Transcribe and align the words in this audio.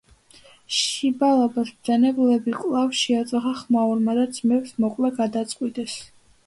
შიბალბას 0.77 1.69
მბრძანებლები 1.75 2.55
კვლავ 2.63 2.97
შეაწუხა 3.03 3.55
ხმაურმა 3.63 4.19
და 4.23 4.27
ძმებს 4.41 4.77
მოკვლა 4.87 5.15
გადაწყვიტეს. 5.25 6.03